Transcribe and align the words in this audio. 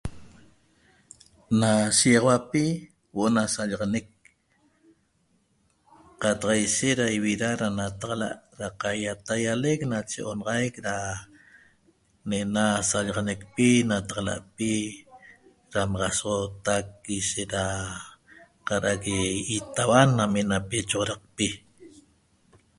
Na 1.59 1.71
shexauapi 1.97 2.65
uo 3.19 3.23
o' 3.27 3.33
na 3.35 3.43
sallaxaneq 3.53 4.07
qata 6.21 6.49
sheishet 6.57 6.97
da 7.01 7.07
ivira 7.17 7.49
a' 7.65 7.75
na 7.77 7.85
taxala 7.99 8.29
da 8.59 8.67
qaiatagueleq 8.81 9.79
nache 9.91 10.19
onaxaiq 10.31 10.75
da 10.87 10.95
ne 12.29 12.39
na 12.55 12.65
saxallaneqpi 12.89 13.67
nataxalapi 13.89 14.73
damaxasoxoteq 15.71 16.87
ishet 17.17 17.49
da 17.55 17.65
qarague 18.67 19.19
itauan 19.57 20.09
name 20.17 20.41
na 20.51 20.57
choxoraqpi 20.69 21.47